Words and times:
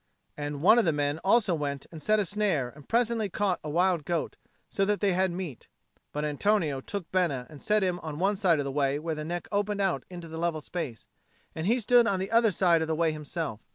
And 0.35 0.63
one 0.63 0.79
of 0.79 0.85
the 0.85 0.91
men 0.91 1.19
also 1.19 1.53
went 1.53 1.85
and 1.91 2.01
set 2.01 2.17
a 2.19 2.25
snare, 2.25 2.69
and 2.69 2.89
presently 2.89 3.29
caught 3.29 3.59
a 3.63 3.69
wild 3.69 4.03
goat, 4.03 4.35
so 4.67 4.83
that 4.83 4.99
they 4.99 5.13
had 5.13 5.29
meat. 5.29 5.67
But 6.11 6.25
Antonio 6.25 6.81
took 6.81 7.11
Bena 7.11 7.45
and 7.51 7.61
set 7.61 7.83
him 7.83 7.99
on 7.99 8.17
one 8.17 8.35
side 8.35 8.57
of 8.57 8.65
the 8.65 8.71
way 8.71 8.97
where 8.97 9.13
the 9.13 9.23
neck 9.23 9.47
opened 9.51 9.81
out 9.81 10.03
into 10.09 10.27
the 10.27 10.39
level 10.39 10.59
space; 10.61 11.07
and 11.53 11.67
he 11.67 11.79
stood 11.79 12.07
on 12.07 12.19
the 12.19 12.31
other 12.31 12.49
side 12.49 12.81
of 12.81 12.87
the 12.87 12.95
way 12.95 13.11
himself. 13.11 13.61